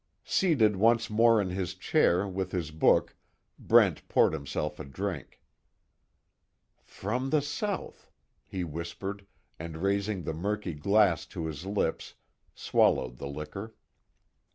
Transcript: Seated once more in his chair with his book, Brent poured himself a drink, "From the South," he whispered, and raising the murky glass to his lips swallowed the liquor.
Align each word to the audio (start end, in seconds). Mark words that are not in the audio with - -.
Seated 0.25 0.77
once 0.77 1.11
more 1.11 1.39
in 1.39 1.51
his 1.51 1.75
chair 1.75 2.27
with 2.27 2.53
his 2.53 2.71
book, 2.71 3.15
Brent 3.59 4.07
poured 4.07 4.33
himself 4.33 4.79
a 4.79 4.83
drink, 4.83 5.43
"From 6.83 7.29
the 7.29 7.39
South," 7.43 8.09
he 8.47 8.63
whispered, 8.63 9.27
and 9.59 9.77
raising 9.83 10.23
the 10.23 10.33
murky 10.33 10.73
glass 10.73 11.27
to 11.27 11.45
his 11.45 11.67
lips 11.67 12.15
swallowed 12.55 13.17
the 13.19 13.27
liquor. 13.27 13.75